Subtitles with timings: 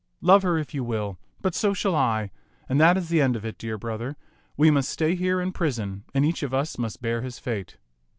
[0.21, 2.31] Love her if you will; but so shall I,
[2.67, 4.17] and that is the end of it, dear brother.
[4.57, 7.77] We must stay here in prison, and each of us must bear his fate."